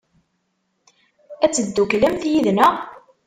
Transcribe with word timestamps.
Ad 1.43 1.51
tedduklemt 1.51 2.21
yid-neɣ? 2.31 2.73